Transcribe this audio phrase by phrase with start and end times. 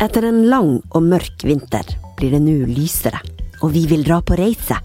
[0.00, 1.86] Etter en lang og mørk vinter
[2.18, 3.20] blir det nå lysere,
[3.60, 4.78] og vi vil dra på reise.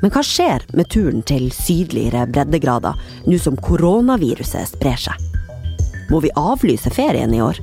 [0.00, 5.26] Men hva skjer med turen til sydligere breddegrader nå som koronaviruset sprer seg?
[6.10, 7.60] Må vi avlyse ferien i år?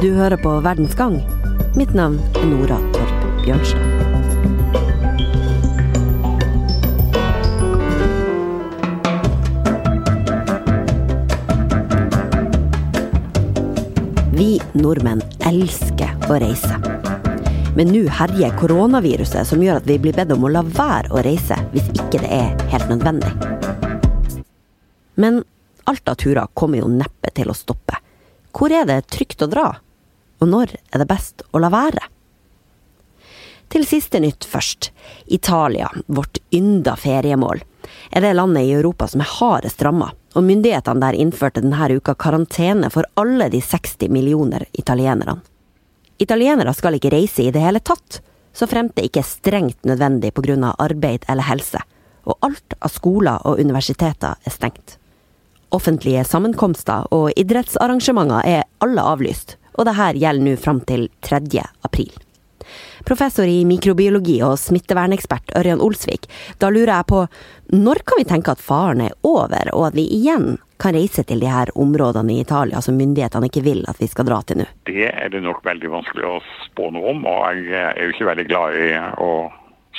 [0.00, 1.20] Du hører på Verdens gang.
[1.76, 3.99] Mitt navn er Nora Torp Bjørnstad.
[14.40, 16.78] Vi nordmenn elsker å reise.
[17.76, 21.20] Men nå herjer koronaviruset som gjør at vi blir bedt om å la være å
[21.26, 23.34] reise hvis ikke det er helt nødvendig.
[25.20, 25.42] Men
[25.92, 27.98] alt av turer kommer jo neppe til å stoppe.
[28.56, 29.66] Hvor er det trygt å dra?
[30.40, 32.00] Og når er det best å la være?
[33.68, 34.88] Til siste nytt først.
[35.28, 37.60] Italia, vårt ynda feriemål,
[38.08, 42.14] er det landet i Europa som er hardest ramma og myndighetene der innførte denne uka
[42.14, 45.40] karantene for alle de 60 millioner italienerne.
[46.20, 48.20] Italienere skal ikke reise i det hele tatt,
[48.52, 50.74] så fremt det ikke er strengt nødvendig pga.
[50.78, 51.80] arbeid eller helse,
[52.24, 54.98] og alt av skoler og universiteter er stengt.
[55.70, 61.62] Offentlige sammenkomster og idrettsarrangementer er alle avlyst, og dette gjelder nå fram til 3.
[61.82, 62.10] april.
[63.08, 66.28] Professor i mikrobiologi og smittevernekspert Ørjan Olsvik,
[66.60, 67.24] da lurer jeg på
[67.70, 71.42] når kan vi tenke at faren er over, og at vi igjen kan reise til
[71.42, 74.66] de her områdene i Italia som myndighetene ikke vil at vi skal dra til nå?
[74.88, 78.30] Det er det nok veldig vanskelig å spå noe om, og jeg er jo ikke
[78.32, 78.90] veldig glad i
[79.22, 79.32] å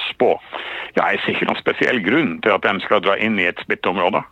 [0.09, 0.33] spå.
[0.97, 3.61] Ja, jeg ser ikke noen spesiell grunn til at de skal dra inn i et
[3.63, 4.23] smitteområde.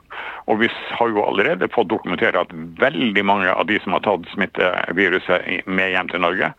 [0.50, 4.25] Og vi har jo allerede fått dokumentere at veldig mange av de som har tatt
[4.33, 6.53] smitteviruset med hjem til Norge,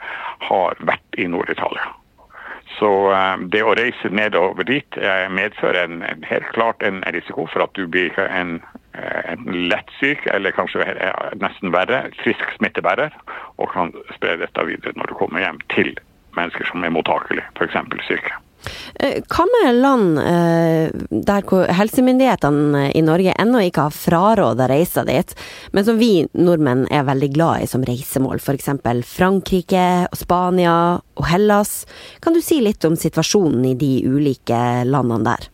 [0.46, 1.88] har vært i Nord-Italia.
[2.78, 7.66] Så eh, det å reise nedover dit eh, medfører en, helt klart en risiko for
[7.66, 8.60] at du blir en,
[8.94, 10.86] eh, en lettsyk, eller kanskje
[11.42, 13.16] nesten verre, frisk smittebærer,
[13.58, 15.96] og kan spre dette videre når du kommer hjem til
[16.38, 17.82] mennesker som er mottakelige, f.eks.
[18.06, 18.38] syke.
[19.00, 25.34] Eh, hva med land eh, der helsemyndighetene i Norge ennå ikke har fraråda reiser dit,
[25.72, 28.68] men som vi nordmenn er veldig glad i som reisemål, f.eks.
[29.08, 31.86] Frankrike, Spania og Hellas.
[32.20, 35.50] Kan du si litt om situasjonen i de ulike landene der?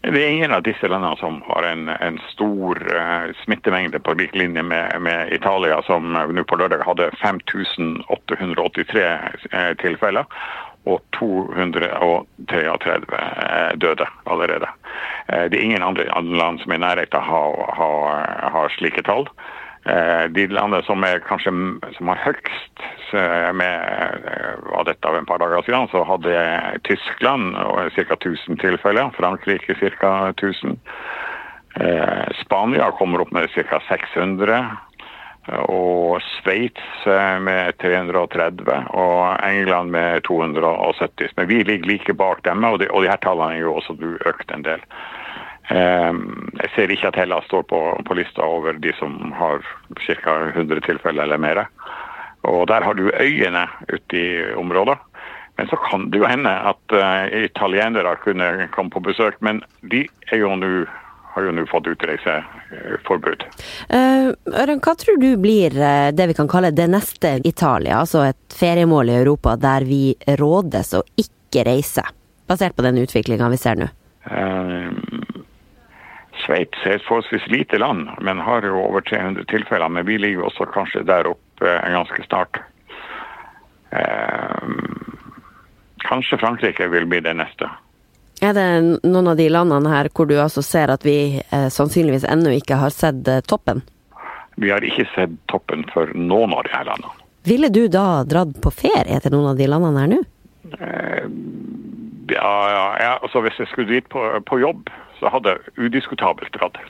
[0.00, 4.32] Det er ingen av disse landene som har en, en stor uh, smittemengde på lik
[4.34, 9.04] linje med, med, Italia, som nå på lørdag hadde 5883
[9.52, 10.24] uh, tilfeller
[10.88, 13.18] og 233
[13.82, 14.68] døde allerede.
[15.28, 17.96] Eh, det er ingen andre land som er i nærheten har, har,
[18.54, 19.26] ha slike tall.
[19.84, 21.52] Eh, de landene som, kanskje,
[21.96, 22.76] som har høyest
[23.10, 23.78] med
[24.70, 26.30] var dette av en par dager siden, så hadde
[26.86, 27.56] Tyskland
[27.96, 28.14] ca.
[28.14, 29.10] 1000 tilfeller.
[29.16, 30.12] Frankrike ca.
[30.30, 30.78] 1000.
[31.80, 33.80] Eh, Spania kommer opp med ca.
[33.88, 34.76] 600
[35.48, 37.06] og Sveits
[37.40, 41.32] med 330 og England med 270.
[41.36, 43.96] Men vi ligger like bak dem, og de, og de her tallene er jo også
[44.28, 44.84] økt en del.
[45.70, 49.62] Um, jeg ser ikke at Hellas står på, på lista over de som har
[50.02, 50.32] ca.
[50.50, 51.62] 100 tilfeller eller mer.
[52.42, 54.98] Og der har du øyene ute i området.
[55.56, 59.38] Men så kan det jo hende at uh, italienere kunne komme på besøk.
[59.40, 59.62] Men
[59.92, 60.72] de er jo nå
[61.34, 63.44] har jo nå fått utreiseforbud.
[63.90, 68.24] Uh, Ørjan, hva tror du blir uh, det vi kan kalle det neste Italia, altså
[68.30, 72.04] et feriemål i Europa der vi rådes å ikke reise,
[72.50, 73.90] basert på den utviklinga vi ser nå?
[74.26, 74.90] Uh,
[76.40, 79.90] Sveits er et forholdsvis lite land, men har jo over 300 tilfeller.
[79.92, 82.62] Men vi ligger også kanskje der oppe ganske snart.
[86.08, 87.68] Kanskje Frankrike vil bli det neste.
[88.40, 88.66] Er det
[89.04, 92.78] noen av de landene her hvor du altså ser at vi eh, sannsynligvis ennå ikke
[92.80, 93.82] har sett eh, toppen?
[94.56, 97.12] Vi har ikke sett toppen for noen av de her landene.
[97.44, 100.20] Ville du da dratt på ferie til noen av de landene her nå?
[100.72, 101.26] Eh,
[102.32, 102.54] ja,
[103.00, 106.80] ja, altså hvis jeg skulle dit på, på, jobb, så hadde jeg udiskutabelt dratt.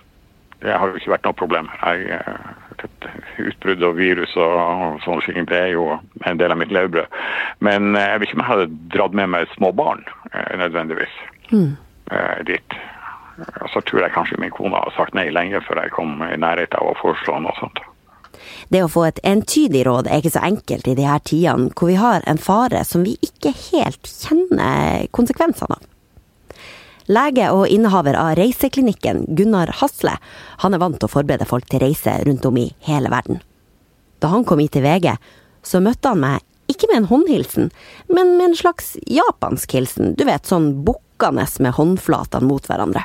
[0.60, 1.70] Det har jo ikke vært noe problem.
[1.82, 3.10] Jeg, eh,
[3.42, 5.86] utbrudd av virus og, sånne ting, det er jo
[6.28, 7.10] en del av mitt levebrød.
[7.58, 11.14] Men eh, jeg vet ikke om jeg hadde dratt med meg små barn nødvendigvis
[11.50, 11.70] mm.
[12.48, 12.80] dit.
[13.72, 16.80] Så tror jeg kanskje min kone har sagt nei lenge før jeg kom i nærheten
[16.80, 17.80] av å foreslå noe sånt.
[18.72, 21.90] Det å få et entydig råd er ikke så enkelt i de her tidene hvor
[21.90, 25.86] vi har en fare som vi ikke helt kjenner konsekvensene av.
[27.10, 30.12] Lege og innehaver av Reiseklinikken, Gunnar Hasle,
[30.62, 33.40] han er vant til å forberede folk til reise rundt om i hele verden.
[34.22, 35.16] Da han kom hit til VG,
[35.66, 37.72] så møtte han meg ikke med en håndhilsen,
[38.14, 40.84] men med en slags japansk hilsen, du vet, sånn
[41.20, 43.04] bukkende med håndflatene mot hverandre.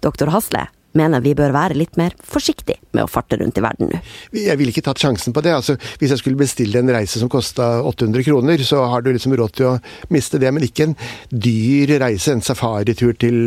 [0.00, 0.68] Doktor Hasle
[0.98, 4.00] mener vi bør være litt mer forsiktig med å farte rundt i verden nå.
[4.36, 5.54] Jeg ville ikke tatt sjansen på det.
[5.56, 9.34] Altså, hvis jeg skulle bestille en reise som kosta 800 kroner, så har du liksom
[9.38, 9.74] råd til å
[10.14, 10.96] miste det, men ikke en
[11.30, 13.38] dyr reise, en safaritur til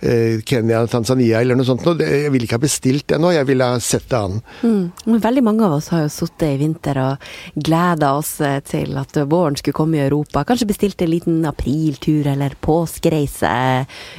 [0.00, 1.86] eh, Kenya, Tanzania eller noe sånt.
[2.00, 4.40] Jeg ville ikke ha bestilt det nå, jeg ville ha sett det an.
[4.62, 5.20] Mm.
[5.20, 9.16] Veldig mange av oss har jo sittet i vinter og gleda oss eh, til at
[9.30, 10.44] våren skulle komme i Europa.
[10.48, 13.52] Kanskje bestilt en liten apriltur eller påskereise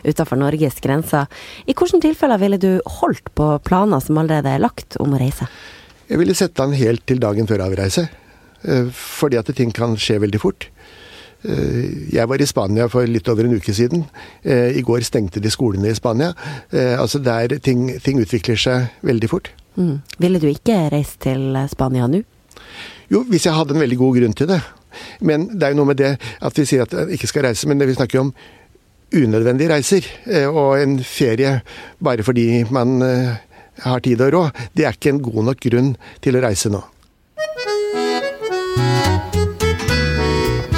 [0.06, 1.28] utenfor Norges grenser.
[1.66, 2.72] I hvilke tilfeller ville du
[3.02, 5.50] holdt på planer som allerede er lagt om å reise?
[6.12, 8.10] Jeg ville sette den helt til dagen før avreise.
[8.64, 10.68] Eh, fordi at ting kan skje veldig fort.
[11.42, 14.06] Eh, jeg var i Spania for litt over en uke siden.
[14.44, 16.34] Eh, I går stengte de skolene i Spania.
[16.72, 19.50] Altså der ting, ting utvikler seg veldig fort.
[19.76, 20.02] Mm.
[20.20, 22.24] Ville du ikke reist til Spania nå?
[23.12, 24.62] Jo, hvis jeg hadde en veldig god grunn til det.
[25.24, 27.68] Men det er jo noe med det at vi sier at jeg ikke skal reise,
[27.68, 28.34] men det vi snakker om
[29.14, 30.08] unødvendige reiser.
[30.26, 31.60] Eh, og en ferie
[32.04, 33.36] bare fordi man eh,
[33.86, 35.94] har tid og råd, det er ikke en god nok grunn
[36.24, 36.84] til å reise nå.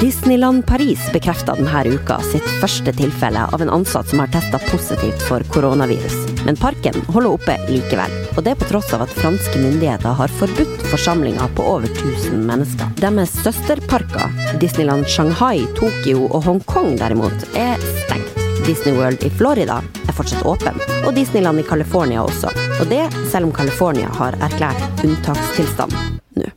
[0.04, 5.22] Disneyland Paris bekrefta denne uka sitt første tilfelle av en ansatt som har testa positivt
[5.28, 6.16] for koronavirus.
[6.44, 10.84] Men parken holder oppe likevel, og det på tross av at franske myndigheter har forbudt
[10.90, 12.92] forsamlinger på over 1000 mennesker.
[13.00, 14.28] Deres søsterparker,
[14.60, 18.23] Disneyland Shanghai, Tokyo og Hongkong derimot, er stengt.
[18.66, 22.48] Disney World i Florida er fortsatt åpen, og Disneyland i California også.
[22.80, 25.92] Og det selv om California har erklært unntakstilstand
[26.40, 26.48] nå.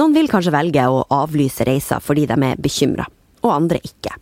[0.00, 3.04] Noen vil kanskje velge å avlyse reiser fordi de er bekymra,
[3.44, 4.16] og andre ikke.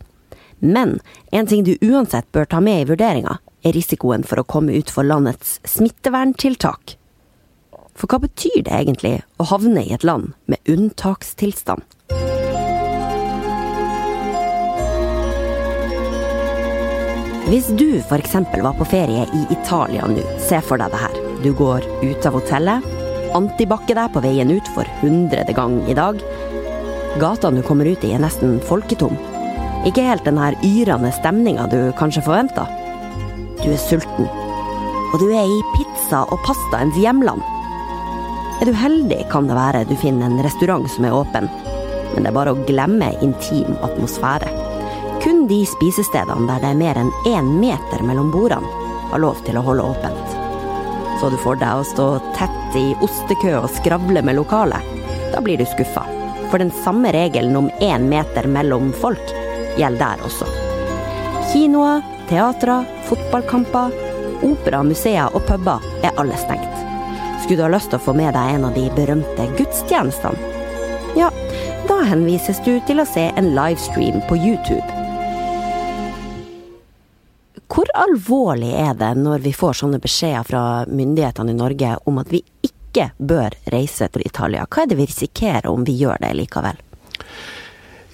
[0.59, 0.97] Men
[1.31, 4.91] en ting du uansett bør ta med i vurderinga, er risikoen for å komme ut
[4.91, 6.97] for landets smitteverntiltak.
[7.95, 11.87] For hva betyr det egentlig å havne i et land med unntakstilstand?
[17.45, 18.31] Hvis du f.eks.
[18.57, 21.19] var på ferie i Italia nå, se for deg det her.
[21.43, 22.87] Du går ut av hotellet,
[23.37, 26.17] antibac deg på veien ut for hundrede gang i dag.
[27.21, 29.13] Gata du kommer ut i er nesten folketom.
[29.85, 32.65] Ikke helt den her yrende stemninga du kanskje forventa.
[33.61, 34.25] Du er sulten.
[35.13, 37.45] Og du er i pizza og pastaens hjemland.
[38.57, 41.53] Er du heldig, kan det være du finner en restaurant som er åpen.
[42.15, 44.64] Men det er bare å glemme intim atmosfære.
[45.35, 48.69] Kun de spisestedene der det er mer enn én meter mellom bordene,
[49.11, 50.37] har lov til å holde åpent.
[51.19, 52.05] Så du får deg å stå
[52.37, 54.87] tett i ostekø og skravle med lokalet?
[55.33, 56.05] Da blir du skuffa.
[56.47, 59.35] For den samme regelen om én meter mellom folk
[59.75, 60.47] gjelder der også.
[61.51, 61.99] Kinoer,
[62.31, 62.79] teatre,
[63.11, 63.91] fotballkamper,
[64.39, 66.83] opera, museer og puber er alle stengt.
[67.43, 70.53] Skulle du ha lyst til å få med deg en av de berømte gudstjenestene?
[71.19, 71.27] Ja,
[71.91, 74.94] da henvises du til å se en livestream på YouTube.
[77.75, 82.29] Hvor alvorlig er det når vi får sånne beskjeder fra myndighetene i Norge om at
[82.31, 84.63] vi ikke bør reise til Italia?
[84.63, 86.79] Hva er det vi risikerer om vi gjør det likevel?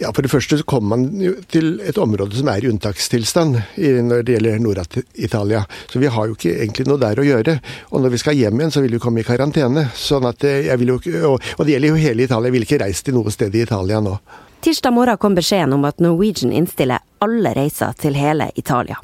[0.02, 3.60] Ja, For det første så kommer man til et område som er i unntakstilstand
[4.08, 5.62] når det gjelder Nord-Italia.
[5.94, 7.60] Så vi har jo ikke egentlig noe der å gjøre.
[7.94, 9.86] Og når vi skal hjem igjen, så vil vi komme i karantene.
[9.94, 12.50] Sånn at eh, jeg vil jo, og det gjelder jo hele Italia.
[12.50, 14.18] Jeg vil ikke reise til noe sted i Italia nå.
[14.66, 18.98] Tirsdag morgen kom beskjeden om at Norwegian innstiller alle reiser til hele Italia.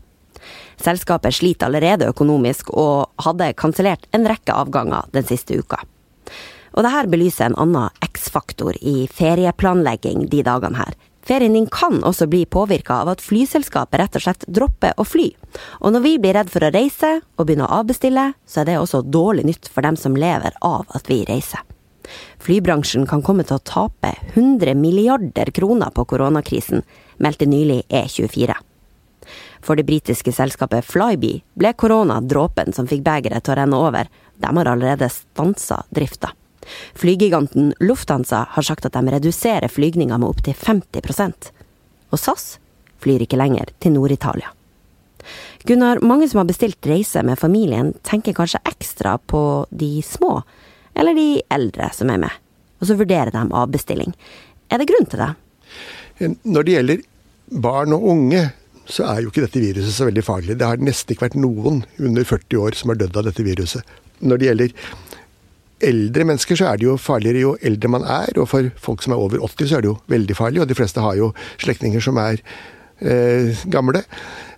[0.81, 5.81] Selskapet sliter allerede økonomisk, og hadde kansellert en rekke avganger den siste uka.
[6.77, 10.97] Og det her belyser en annen X-faktor i ferieplanlegging de dagene her.
[11.27, 15.25] Ferien din kan også bli påvirka av at flyselskapet rett og slett dropper å fly.
[15.81, 18.77] Og når vi blir redd for å reise og begynner å avbestille, så er det
[18.79, 21.65] også dårlig nytt for dem som lever av at vi reiser.
[22.39, 26.85] Flybransjen kan komme til å tape 100 milliarder kroner på koronakrisen,
[27.19, 28.55] meldte nylig E24.
[29.61, 34.09] For det britiske selskapet Flyby ble korona dråpen som fikk begeret til å renne over.
[34.37, 36.33] De har allerede stansa drifta.
[36.93, 41.51] Flygiganten Lufthansa har sagt at de reduserer flygninga med opptil 50%
[42.11, 42.57] Og SAS
[43.03, 44.51] flyr ikke lenger til Nord-Italia.
[45.67, 50.39] Gunnar, mange som har bestilt reise med familien, tenker kanskje ekstra på de små,
[50.95, 52.37] eller de eldre som er med,
[52.79, 54.13] og så vurderer de avbestilling.
[54.71, 55.29] Er det grunn til det?
[56.47, 57.03] Når det gjelder
[57.67, 58.45] barn og unge,
[58.87, 60.57] så er jo ikke dette viruset så veldig farlig.
[60.59, 63.95] Det har nesten ikke vært noen under 40 år som har dødd av dette viruset.
[64.23, 64.75] Når det gjelder
[65.87, 68.31] eldre mennesker, så er det jo farligere jo eldre man er.
[68.39, 70.63] Og for folk som er over 80, så er det jo veldig farlig.
[70.63, 72.41] Og de fleste har jo slektninger som er
[72.99, 74.03] eh, gamle.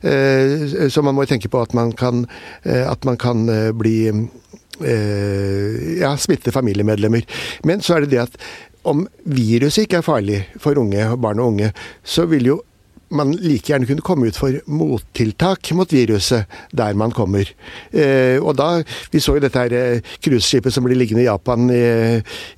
[0.02, 2.26] Eh, så man må tenke på at man kan,
[2.64, 7.28] eh, at man kan eh, bli eh, ja, smitte familiemedlemmer.
[7.68, 8.42] Men så er det det at
[8.88, 12.62] om viruset ikke er farlig for unge, barn og unge, så vil jo
[13.10, 17.50] man like gjerne kunne komme ut for mottiltak mot viruset der man kommer.
[17.92, 21.70] Eh, og da, Vi så jo dette her eh, cruiseskipet som blir liggende i Japan
[21.74, 21.82] i,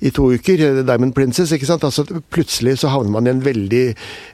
[0.00, 1.52] i, to uker, eh, Diamond Princess.
[1.52, 1.84] ikke sant?
[1.84, 3.84] Altså Plutselig så havner man i en veldig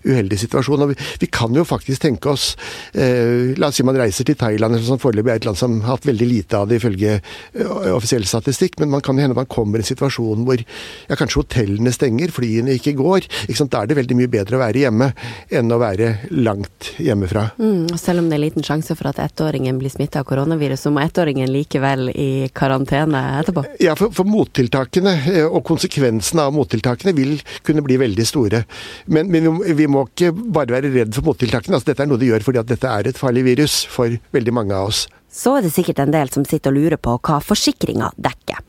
[0.07, 0.83] uheldig situasjon.
[0.83, 2.51] og Vi, vi kan jo faktisk tenke oss
[2.95, 5.97] eh, La oss si man reiser til Thailand, som foreløpig er et land som har
[5.97, 9.81] hatt veldig lite av det ifølge uh, offisiell statistikk, men man kan hende man kommer
[9.81, 13.29] i en situasjon hvor ja, kanskje hotellene stenger, flyene ikke går.
[13.47, 13.73] ikke sant?
[13.75, 15.11] Da er det veldig mye bedre å være hjemme
[15.55, 17.45] enn å være langt hjemmefra.
[17.59, 20.93] Mm, selv om det er liten sjanse for at ettåringen blir smitta av koronavirus, så
[20.95, 23.65] må ettåringen likevel i karantene etterpå?
[23.83, 28.65] Ja, for, for, mottiltakene eh, og konsekvensene av mottiltakene vil kunne bli veldig store.
[29.07, 31.79] Men, men vi må ikke bare være redd for mottiltakene.
[31.79, 34.55] Altså, dette er noe de gjør fordi at dette er et farlig virus for veldig
[34.55, 37.39] mange av oss så er det sikkert en del som sitter og lurer på hva
[37.45, 38.61] forsikringa dekker.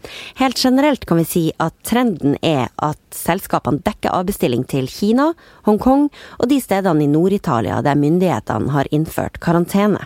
[0.41, 5.31] Helt generelt kan vi si at trenden er at selskapene dekker avbestilling til Kina,
[5.67, 10.03] Hongkong og de stedene i Nord-Italia der myndighetene har innført karantene.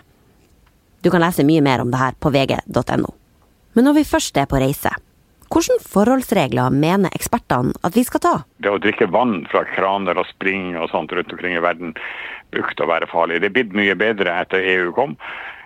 [1.04, 3.10] Du kan lese mye mer om det her på vg.no.
[3.74, 4.92] Men når vi først er på reise,
[5.54, 8.34] hvilke forholdsregler mener ekspertene at vi skal ta?
[8.62, 11.92] Det å drikke vann fra kraner og spring og sånt rundt omkring i verden
[12.54, 13.42] brukte å være farlig.
[13.42, 15.18] Det er blitt mye bedre etter EU kom.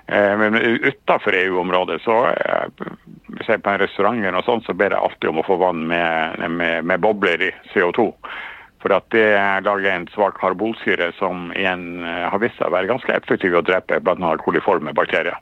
[0.09, 2.17] Eh, men utafor EU-området, så
[3.27, 5.59] hvis jeg er på en restaurant og sånn, så ber jeg alltid om å få
[5.61, 8.09] vann med, med, med bobler i CO2.
[8.81, 9.27] For at det
[9.67, 13.65] lager en svak karbolsyre som igjen eh, har vist seg å være ganske effektiv å
[13.67, 14.33] drepe bl.a.
[14.41, 15.37] koliforme bakterier.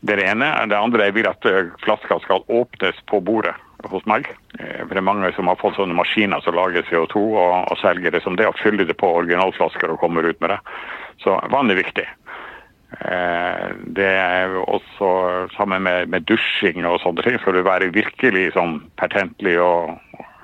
[0.00, 0.52] Det er det ene.
[0.68, 3.56] Det andre er at eh, flasker skal åpnes på bordet
[3.88, 4.28] hos meg.
[4.60, 8.12] For det er mange som har fått sånne maskiner som lager CO2 og, og selger
[8.12, 10.58] det som det, og fyller det på originalflasker og kommer ut med det.
[11.24, 12.04] Så vann er viktig.
[12.90, 13.66] Eh,
[13.96, 15.10] det er jo også
[15.54, 17.38] sammen med, med dusjing og sånne ting.
[17.40, 19.96] Skal du være virkelig sånn pertentlig og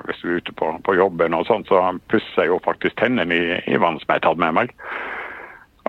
[0.07, 3.35] hvis du er ute på, på jobben og sånn, så pusser jeg jo faktisk tennene
[3.35, 4.75] i, i vann som jeg har tatt med meg.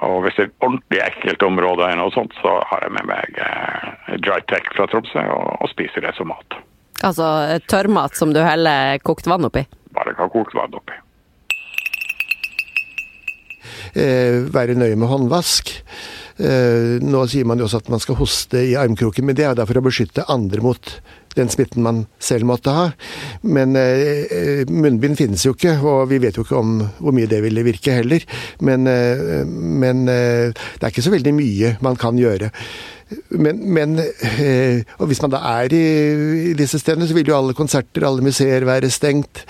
[0.06, 3.10] Og hvis det er et ordentlig ekkelt område, eller noe sånt, så har jeg med
[3.10, 6.60] meg eh, dry tech fra Tromsø og, og, spiser det som mat.
[7.06, 7.26] Altså
[7.70, 9.66] tørrmat som du heller kokt vann oppi?
[9.98, 10.98] Bare kan kokt vann oppi.
[13.98, 15.72] Eh, være nøye med håndvask.
[16.38, 19.64] Eh, nå sier man jo også at man skal hoste i armkroken, men det er
[19.66, 20.92] for å beskytte andre mot
[21.38, 22.86] den smitten man selv måtte ha.
[23.46, 27.42] Men eh, munnbind finnes jo ikke, og vi vet jo ikke om hvor mye det
[27.46, 28.26] ville virke heller.
[28.66, 32.52] Men, eh, men eh, det er ikke så veldig mye man kan gjøre.
[33.40, 35.86] Men, men eh, og hvis man da er i,
[36.52, 39.46] i, disse stedene, så vil jo alle konserter, alle museer være stengt.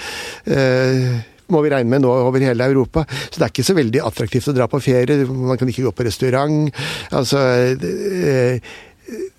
[0.46, 1.18] Eh,
[1.54, 3.06] må vi regne med nå over hele Europa.
[3.30, 5.24] Så det er ikke så veldig attraktivt å dra på ferie.
[5.28, 6.70] Man kan ikke gå på restaurant.
[7.16, 7.42] Altså
[7.78, 8.76] eh,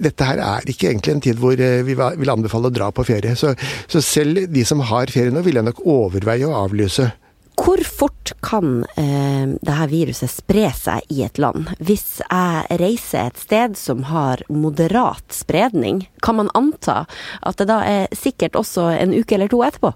[0.00, 3.06] dette her er ikke egentlig en tid hvor eh, vi vil anbefale å dra på
[3.08, 3.36] ferie.
[3.38, 3.54] Så,
[3.90, 7.10] så selv de som har ferie nå, vil jeg nok overveie å avlyse.
[7.58, 11.72] Hvor fort kan eh, dette viruset spre seg i et land?
[11.82, 17.02] Hvis jeg reiser et sted som har moderat spredning, kan man anta
[17.42, 19.92] at det da er sikkert også en uke eller to etterpå?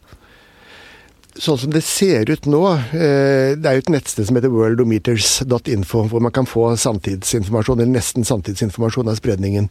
[1.40, 6.04] Sånn som det ser ut nå eh, Det er jo et nettsted som heter worldometers.info,
[6.10, 9.70] hvor man kan få sanntidsinformasjon, eller nesten sanntidsinformasjon av spredningen.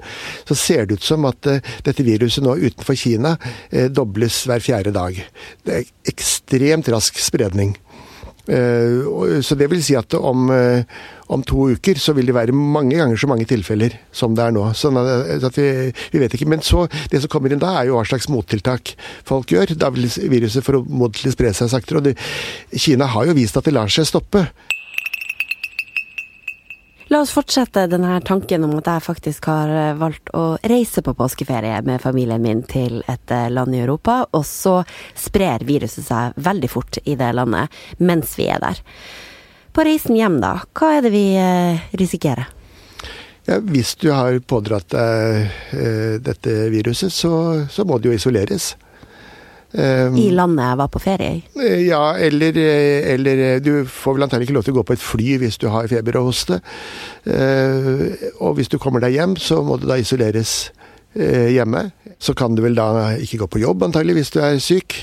[0.49, 3.35] Så ser det ut som at eh, dette viruset nå utenfor Kina
[3.69, 5.21] eh, dobles hver fjerde dag.
[5.65, 7.75] Det er ekstremt rask spredning.
[8.51, 10.49] Så det vil si at om
[11.31, 14.55] om to uker så vil det være mange ganger så mange tilfeller som det er
[14.55, 14.65] nå.
[14.75, 15.67] Sånn at vi,
[16.11, 16.49] vi, vet ikke.
[16.51, 18.93] Men så, det som kommer inn da, er jo hva slags mottiltak
[19.27, 19.75] folk gjør.
[19.79, 22.01] Da vil viruset formodentlig spre seg saktere.
[22.01, 22.17] Og det,
[22.75, 24.43] Kina har jo vist at det lar seg stoppe.
[27.11, 31.11] La oss fortsette denne tanken om at jeg faktisk har eh, valgt å reise på
[31.19, 34.77] påskeferie med familien min til et eh, land i Europa, og så
[35.19, 38.79] sprer viruset seg veldig fort i det landet mens vi er der.
[39.75, 42.47] På reisen hjem, da, hva er det vi eh, risikerer?
[43.49, 47.33] Ja, hvis du har pådratt deg dette viruset, så,
[47.67, 48.75] så, må det jo isoleres.
[49.71, 51.41] Um, I landet jeg var på ferie i?
[51.55, 52.57] Uh, ja, eller,
[53.13, 55.69] eller, Du får vel antagelig ikke lov til å gå på et fly hvis du
[55.71, 56.59] har feber og hoste.
[57.25, 58.11] Uh,
[58.43, 60.71] og hvis du kommer deg hjem, så må du da isoleres
[61.13, 61.91] Eh, hjemme.
[62.19, 64.95] Så kan du vel da ikke gå på jobb antagelig hvis du er syk.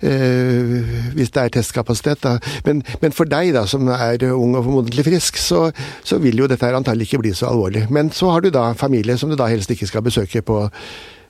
[0.00, 0.70] Eh,
[1.12, 2.38] hvis det er testkapasitet, da.
[2.64, 5.66] Men, men, for deg da, som er ung og formodentlig frisk, så,
[6.02, 7.90] så, vil jo dette her antagelig ikke bli så alvorlig.
[7.92, 10.62] Men så har du da familie som du da helst ikke skal besøke på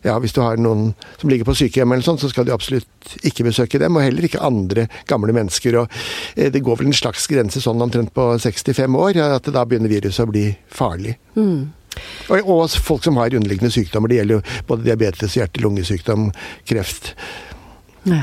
[0.02, 3.16] ja, Hvis du har noen som ligger på sykehjem, eller sånn, så skal du absolutt
[3.26, 5.76] ikke besøke dem, og heller ikke andre gamle mennesker.
[5.82, 5.98] og
[6.36, 9.92] eh, Det går vel en slags grense sånn omtrent på 65 år, at da begynner
[9.92, 11.18] viruset å bli farlig.
[11.36, 11.68] Mm.
[12.30, 14.10] Og, og, folk som har underliggende sykdommer.
[14.10, 16.30] Det gjelder jo både diabetes, hjerte-lungesykdom,
[16.68, 17.14] kreft.
[18.08, 18.22] Ja.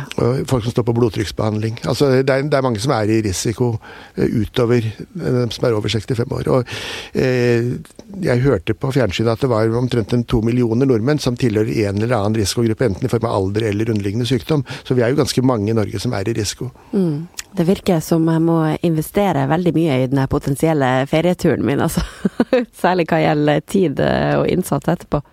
[0.49, 1.79] Folk som står på blodtrykksbehandling.
[1.85, 5.77] Altså, det, er, det er mange som er i risiko uh, utover uh, som er
[5.77, 6.49] over 65 år.
[6.49, 6.71] Og
[7.13, 7.75] eh,
[8.23, 12.01] jeg hørte på fjernsynet at det var omtrent en to millioner nordmenn som tilhører en
[12.01, 14.65] eller annen risikogruppe, enten i form av alder eller underliggende sykdom.
[14.87, 16.71] Så vi er jo ganske mange i Norge som er i risiko.
[16.93, 17.27] Mm.
[17.57, 22.03] Det virker som jeg må investere veldig mye i den potensielle ferieturen min, altså.
[22.83, 25.23] Særlig hva gjelder tid og innsats etterpå.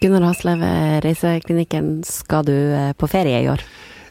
[0.00, 0.62] Gunnar Haslev,
[1.04, 3.60] Reiseklinikken, skal du eh, på ferie i år?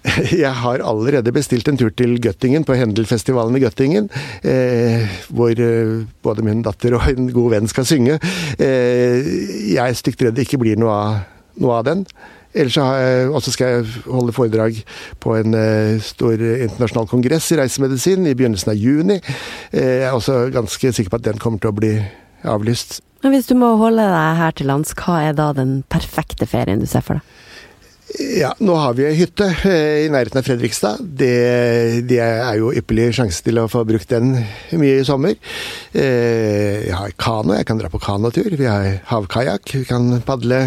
[0.43, 4.09] Jeg har allerede bestilt en tur til Göttingen, på Hendelfestivalen i Göttingen.
[4.43, 8.19] Eh, hvor eh, både min datter og en god venn skal synge.
[8.61, 9.25] Eh,
[9.73, 11.17] jeg er stygt redd det ikke blir noe av,
[11.61, 12.05] noe av den.
[12.51, 14.81] Ellers så skal jeg holde foredrag
[15.23, 19.21] på en uh, stor internasjonal kongress i reisemedisin i begynnelsen av juni.
[19.71, 21.93] Eh, jeg er også ganske sikker på at den kommer til å bli
[22.43, 22.99] avlyst.
[23.21, 26.81] Men hvis du må holde deg her til lands, hva er da den perfekte ferien
[26.81, 27.37] du ser for deg?
[28.19, 30.99] Ja, nå har vi ei hytte eh, i nærheten av Fredrikstad.
[30.99, 34.33] Det, det, er jo ypperlig sjanse til å få brukt den
[34.79, 35.37] mye i sommer.
[35.95, 38.49] Eh, jeg har kano, jeg kan dra på kanotur.
[38.51, 40.61] Vi har havkajakk, vi kan padle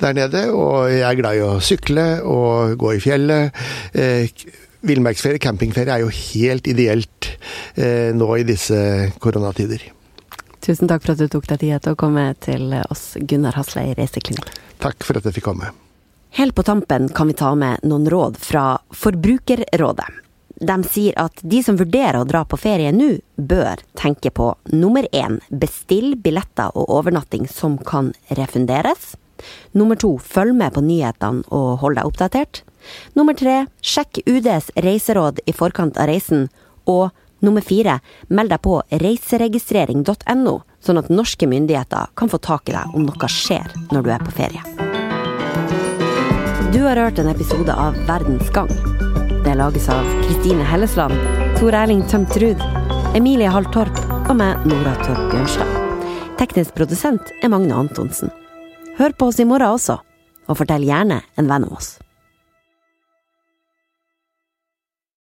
[0.00, 0.46] der nede.
[0.56, 3.62] Og jeg er glad i å sykle og gå i fjellet.
[3.92, 4.42] Eh,
[4.88, 7.34] villmarksferie, campingferie, er jo helt ideelt
[8.16, 8.78] nå i disse
[9.20, 9.82] koronatider.
[10.70, 13.88] Tusen takk for at du tok deg tid til å komme til oss, Gunnar Hasle
[13.88, 14.52] i Reiseklinikk.
[14.78, 15.72] Takk for at jeg fikk komme.
[16.38, 20.06] Helt på tampen kan vi ta med noen råd fra Forbrukerrådet.
[20.62, 25.08] De sier at de som vurderer å dra på ferie nå, bør tenke på nummer
[25.10, 29.16] én bestill billetter og overnatting som kan refunderes.
[29.74, 32.62] Nummer to følg med på nyhetene og hold deg oppdatert.
[33.18, 36.46] Nummer tre sjekk UDs reiseråd i forkant av reisen.
[36.86, 40.54] Og Nummer fire, meld deg på reiseregistrering.no,
[40.84, 44.24] sånn at norske myndigheter kan få tak i deg om noe skjer når du er
[44.24, 44.62] på ferie.
[46.70, 48.68] Du har hørt en episode av Verdens gang.
[49.44, 51.16] Det lages av Kristine Hellesland,
[51.58, 52.60] Tor Erling Tømt Ruud,
[53.16, 53.96] Emilie Hall Torp
[54.28, 55.72] og meg, Nora Torp Bjørnstad.
[56.38, 58.30] Teknisk produsent er Magne Antonsen.
[59.00, 59.98] Hør på oss i morgen også,
[60.46, 61.96] og fortell gjerne en venn av oss.